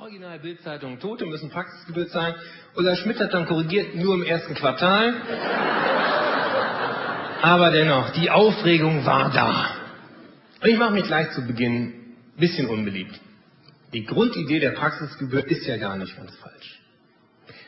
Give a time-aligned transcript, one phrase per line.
[0.00, 2.34] Original Bildzeitung, Tote müssen Praxisgebühr zahlen.
[2.74, 5.12] Ulla Schmidt hat dann korrigiert, nur im ersten Quartal.
[7.42, 9.72] Aber dennoch, die Aufregung war da.
[10.62, 13.20] Und ich mache mich gleich zu Beginn ein bisschen unbeliebt.
[13.92, 16.80] Die Grundidee der Praxisgebühr ist ja gar nicht ganz falsch.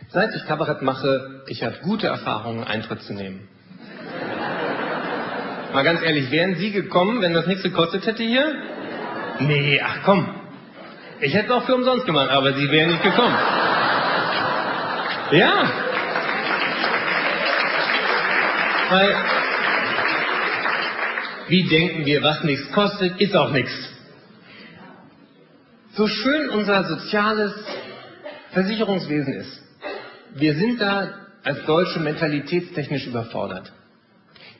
[0.09, 3.46] Seit ich Kabarett mache, ich habe gute Erfahrungen, Eintritt zu nehmen.
[5.75, 8.55] Mal ganz ehrlich, wären Sie gekommen, wenn das nichts gekostet hätte hier?
[9.41, 10.42] Nee, ach komm.
[11.23, 13.36] Ich hätte es auch für umsonst gemacht, aber Sie wären nicht gekommen.
[15.30, 15.71] Ja.
[18.90, 19.17] Weil,
[21.46, 23.72] wie denken wir, was nichts kostet, ist auch nichts.
[25.93, 27.54] So schön unser soziales
[28.50, 29.63] Versicherungswesen ist,
[30.35, 31.08] wir sind da
[31.44, 33.70] als Deutsche mentalitätstechnisch überfordert.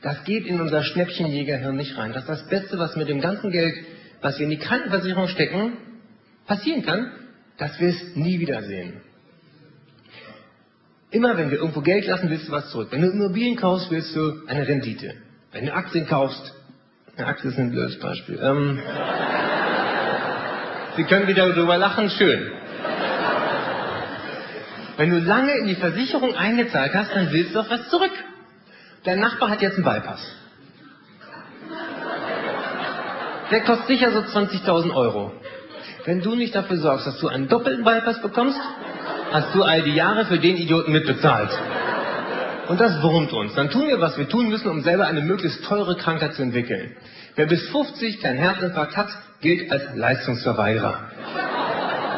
[0.01, 2.13] Das geht in unser Schnäppchenjägerhirn nicht rein.
[2.13, 3.75] Das ist das Beste, was mit dem ganzen Geld,
[4.21, 5.77] was wir in die Krankenversicherung stecken,
[6.45, 7.11] passieren kann,
[7.57, 9.01] dass wir es nie wiedersehen.
[11.11, 12.87] Immer wenn wir irgendwo Geld lassen, willst du was zurück.
[12.91, 15.13] Wenn du Immobilien kaufst, willst du eine Rendite.
[15.51, 16.53] Wenn du Aktien kaufst,
[17.15, 18.39] eine Aktie ist ein blödes Beispiel.
[18.41, 18.79] Ähm,
[20.95, 22.51] Sie können wieder darüber lachen, schön.
[24.97, 28.11] Wenn du lange in die Versicherung eingezahlt hast, dann willst du auch was zurück.
[29.03, 30.21] Dein Nachbar hat jetzt einen Bypass.
[33.51, 35.31] Der kostet sicher so 20.000 Euro.
[36.05, 38.59] Wenn du nicht dafür sorgst, dass du einen doppelten Bypass bekommst,
[39.31, 41.49] hast du all die Jahre für den Idioten mitbezahlt.
[42.67, 43.55] Und das wurmt uns.
[43.55, 46.95] Dann tun wir, was wir tun müssen, um selber eine möglichst teure Krankheit zu entwickeln.
[47.35, 49.09] Wer bis 50 keinen Herzinfarkt hat,
[49.41, 50.99] gilt als Leistungsverweigerer.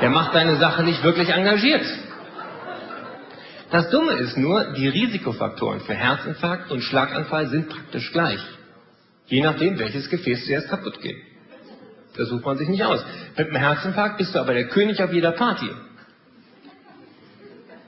[0.01, 1.85] Der macht seine Sache nicht wirklich engagiert.
[3.71, 8.39] Das Dumme ist nur, die Risikofaktoren für Herzinfarkt und Schlaganfall sind praktisch gleich.
[9.27, 11.17] Je nachdem, welches Gefäß zuerst kaputt geht.
[12.17, 13.03] Das sucht man sich nicht aus.
[13.37, 15.69] Mit einem Herzinfarkt bist du aber der König auf jeder Party.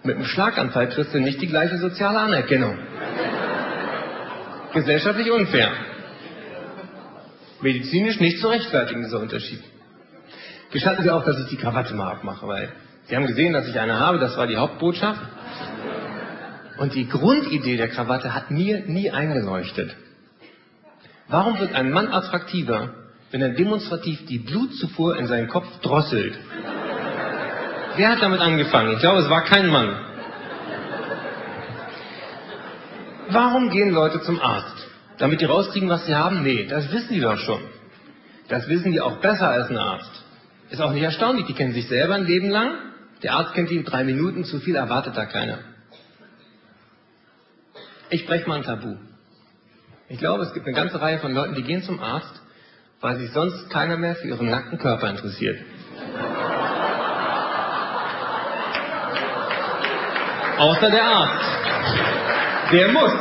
[0.03, 2.77] Mit einem Schlaganfall kriegst du nicht die gleiche soziale Anerkennung.
[4.73, 5.71] Gesellschaftlich unfair.
[7.61, 9.63] Medizinisch nicht zu rechtfertigen, dieser Unterschied.
[10.71, 12.71] Gestatten Sie auch, dass ich die Krawatte mal abmache, weil
[13.07, 15.21] Sie haben gesehen, dass ich eine habe, das war die Hauptbotschaft.
[16.77, 19.95] Und die Grundidee der Krawatte hat mir nie eingeleuchtet.
[21.27, 22.93] Warum wird ein Mann attraktiver,
[23.31, 26.37] wenn er demonstrativ die Blutzufuhr in seinen Kopf drosselt?
[27.95, 28.93] Wer hat damit angefangen?
[28.93, 29.95] Ich glaube, es war kein Mann.
[33.29, 34.87] Warum gehen Leute zum Arzt?
[35.17, 36.43] Damit die rauskriegen, was sie haben?
[36.43, 37.59] Nee, das wissen die doch schon.
[38.47, 40.23] Das wissen die auch besser als ein Arzt.
[40.69, 42.71] Ist auch nicht erstaunlich, die kennen sich selber ein Leben lang.
[43.23, 45.59] Der Arzt kennt die in drei Minuten, zu viel erwartet da keiner.
[48.09, 48.95] Ich breche mal ein Tabu.
[50.07, 52.41] Ich glaube, es gibt eine ganze Reihe von Leuten, die gehen zum Arzt,
[53.01, 55.59] weil sich sonst keiner mehr für ihren nackten Körper interessiert.
[60.57, 62.71] Außer der Arzt.
[62.71, 63.11] Der muss.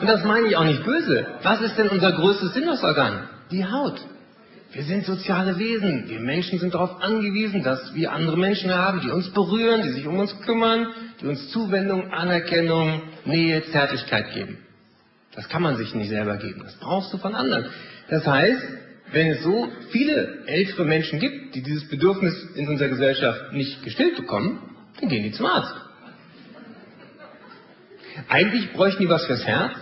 [0.00, 1.26] Und das meine ich auch nicht böse.
[1.42, 3.28] Was ist denn unser größtes Sinnesorgan?
[3.50, 4.00] Die Haut.
[4.72, 6.08] Wir sind soziale Wesen.
[6.08, 10.06] Wir Menschen sind darauf angewiesen, dass wir andere Menschen haben, die uns berühren, die sich
[10.06, 10.88] um uns kümmern,
[11.20, 14.58] die uns Zuwendung, Anerkennung, Nähe, Zärtlichkeit geben.
[15.34, 16.62] Das kann man sich nicht selber geben.
[16.64, 17.66] Das brauchst du von anderen.
[18.08, 18.62] Das heißt,
[19.12, 24.16] wenn es so viele ältere Menschen gibt, die dieses Bedürfnis in unserer Gesellschaft nicht gestillt
[24.16, 24.58] bekommen,
[25.00, 25.74] dann gehen die zum Arzt.
[28.28, 29.72] Eigentlich bräuchten die was fürs Herz,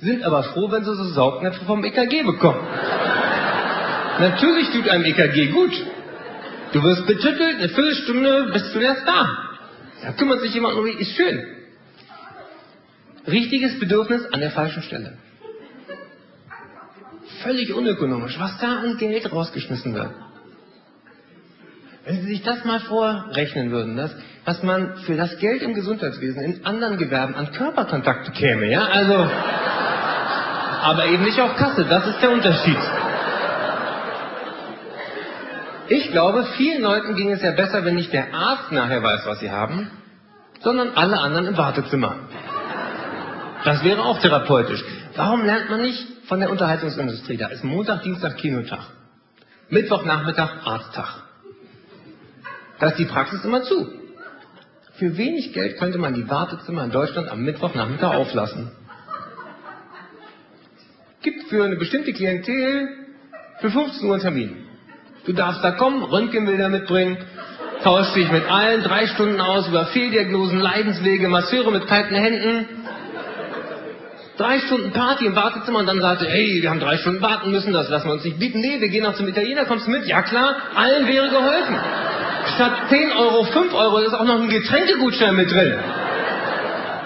[0.00, 2.60] sind aber froh, wenn sie so Saugnäpfe vom EKG bekommen.
[4.18, 5.72] Natürlich tut einem EKG gut.
[6.72, 9.28] Du wirst betüttelt, eine Viertelstunde bist du erst da.
[10.02, 11.57] Da kümmert sich jemand um dich, ist schön.
[13.28, 15.12] Richtiges Bedürfnis an der falschen Stelle.
[17.42, 20.10] Völlig unökonomisch, was da an Geld rausgeschmissen wird.
[22.04, 24.14] Wenn Sie sich das mal vorrechnen würden, das,
[24.46, 29.30] was man für das Geld im Gesundheitswesen in anderen Gewerben an Körperkontakt bekäme, ja, also,
[30.82, 32.78] aber eben nicht auf Kasse, das ist der Unterschied.
[35.88, 39.40] Ich glaube, vielen Leuten ging es ja besser, wenn nicht der Arzt nachher weiß, was
[39.40, 39.90] sie haben,
[40.60, 42.16] sondern alle anderen im Wartezimmer.
[43.64, 44.84] Das wäre auch therapeutisch.
[45.16, 47.36] Warum lernt man nicht von der Unterhaltungsindustrie?
[47.36, 48.86] Da ist Montag, Dienstag Kinotag.
[49.68, 51.22] Mittwochnachmittag Arzttag.
[52.78, 53.92] Da ist die Praxis immer zu.
[54.94, 58.70] Für wenig Geld könnte man die Wartezimmer in Deutschland am Mittwochnachmittag auflassen.
[61.22, 62.88] Gibt für eine bestimmte Klientel
[63.60, 64.56] für 15 Uhr einen Termin.
[65.26, 67.18] Du darfst da kommen, Röntgenbilder mitbringen,
[67.82, 72.66] tauschst dich mit allen drei Stunden aus über Fehldiagnosen, Leidenswege, Masseure mit kalten Händen.
[74.38, 77.72] Drei Stunden Party im Wartezimmer und dann sagte, hey, wir haben drei Stunden warten müssen,
[77.72, 78.60] das lassen wir uns nicht bieten.
[78.60, 80.06] Nee, wir gehen noch zum Italiener, kommst du mit?
[80.06, 81.76] Ja klar, allen wäre geholfen.
[82.54, 85.74] Statt 10 Euro, 5 Euro ist auch noch ein Getränkegutschein mit drin.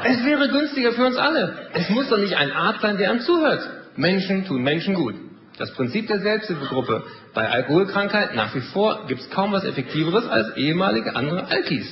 [0.05, 1.69] Es wäre günstiger für uns alle.
[1.73, 3.67] Es muss doch nicht ein Arzt sein, der einem zuhört.
[3.97, 5.15] Menschen tun Menschen gut.
[5.57, 7.03] Das Prinzip der Selbsthilfegruppe.
[7.33, 11.87] Bei Alkoholkrankheit nach wie vor gibt es kaum was Effektiveres als ehemalige andere Alkis.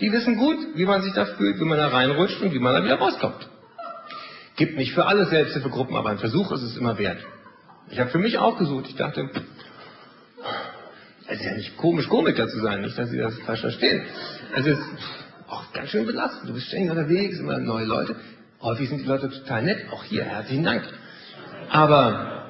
[0.00, 2.74] Die wissen gut, wie man sich da fühlt, wie man da reinrutscht und wie man
[2.74, 3.48] da wieder rauskommt.
[4.60, 7.16] Gibt nicht für alle Selbsthilfegruppen, aber ein Versuch ist es immer wert.
[7.88, 8.88] Ich habe für mich auch gesucht.
[8.90, 9.30] Ich dachte,
[11.28, 14.04] es ist ja nicht komisch, Komiker zu sein, nicht, dass Sie das falsch verstehen.
[14.54, 14.82] Es ist
[15.48, 16.50] auch ganz schön belastend.
[16.50, 18.16] Du bist ständig unterwegs, immer neue Leute.
[18.60, 19.78] Häufig sind die Leute total nett.
[19.92, 20.82] Auch hier, herzlichen Dank.
[21.70, 22.44] Aber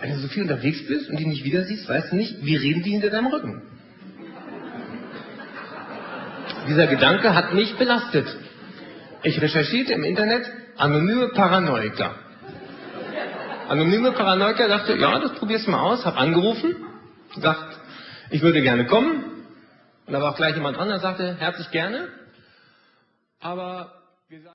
[0.00, 2.56] wenn du so viel unterwegs bist und die nicht wieder siehst, weißt du nicht, wie
[2.56, 3.62] reden die hinter deinem Rücken.
[6.68, 8.26] Dieser Gedanke hat mich belastet.
[9.22, 10.44] Ich recherchierte im Internet
[10.76, 12.14] anonyme Paranoiker.
[13.68, 16.76] Anonyme Paranoiker dachte, ja, das probierst du mal aus, hab angerufen,
[17.36, 17.78] sagt,
[18.30, 19.24] ich würde gerne kommen.
[20.06, 22.08] Und da war auch gleich jemand dran, der sagte, herzlich gerne.
[23.40, 23.92] Aber
[24.28, 24.52] wir sagen